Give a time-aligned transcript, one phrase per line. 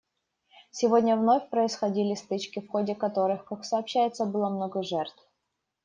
[0.71, 5.15] Сегодня вновь происходили стычки, в ходе которых, как сообщается, было много жертв.